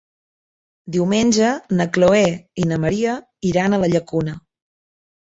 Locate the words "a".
3.77-3.81